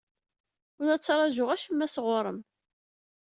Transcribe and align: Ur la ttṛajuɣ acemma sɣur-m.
Ur 0.79 0.85
la 0.87 0.97
ttṛajuɣ 0.99 1.49
acemma 1.51 1.87
sɣur-m. 1.87 2.39